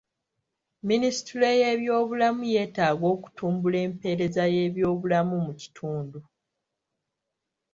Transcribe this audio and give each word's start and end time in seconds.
Minisitule 0.89 1.49
y'ebyobulamu 1.61 2.41
yeetaaga 2.53 3.05
okutumbula 3.15 3.77
empeereza 3.87 4.43
y'ebyobulamu 4.55 5.35
mu 5.45 5.53
kitundu. 5.61 6.19